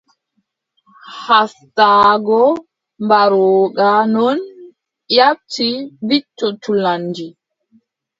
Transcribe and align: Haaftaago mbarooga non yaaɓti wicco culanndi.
Haaftaago 1.25 2.41
mbarooga 3.03 3.89
non 4.15 4.37
yaaɓti 5.15 5.67
wicco 6.07 6.47
culanndi. 6.63 7.25